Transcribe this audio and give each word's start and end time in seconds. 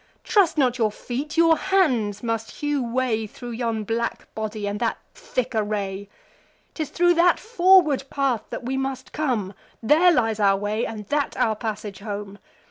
Trust 0.23 0.57
not 0.57 0.79
your 0.79 0.91
feet: 0.91 1.37
your 1.37 1.55
hands 1.55 2.23
must 2.23 2.49
hew 2.49 2.81
way 2.83 3.27
Thro' 3.27 3.51
yon 3.51 3.83
black 3.83 4.33
body, 4.33 4.65
and 4.67 4.79
that 4.79 4.97
thick 5.13 5.53
array: 5.53 6.09
'Tis 6.73 6.89
thro' 6.89 7.13
that 7.13 7.39
forward 7.39 8.05
path 8.09 8.45
that 8.49 8.63
we 8.65 8.77
must 8.77 9.11
come; 9.13 9.53
There 9.83 10.11
lies 10.11 10.39
our 10.39 10.57
way, 10.57 10.87
and 10.87 11.05
that 11.09 11.37
our 11.37 11.55
passage 11.55 11.99
home. 11.99 12.39